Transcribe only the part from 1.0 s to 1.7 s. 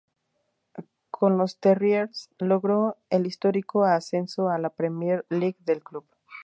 Con "los